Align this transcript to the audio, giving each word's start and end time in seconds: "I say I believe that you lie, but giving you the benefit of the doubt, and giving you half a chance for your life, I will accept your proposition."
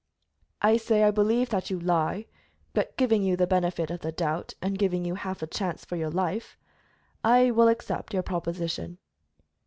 "I 0.63 0.77
say 0.77 1.03
I 1.03 1.11
believe 1.11 1.49
that 1.49 1.69
you 1.69 1.79
lie, 1.79 2.25
but 2.73 2.97
giving 2.97 3.21
you 3.21 3.37
the 3.37 3.45
benefit 3.45 3.91
of 3.91 3.99
the 3.99 4.11
doubt, 4.11 4.55
and 4.59 4.79
giving 4.79 5.05
you 5.05 5.13
half 5.13 5.43
a 5.43 5.45
chance 5.45 5.85
for 5.85 5.95
your 5.95 6.09
life, 6.09 6.57
I 7.23 7.51
will 7.51 7.67
accept 7.67 8.11
your 8.11 8.23
proposition." 8.23 8.97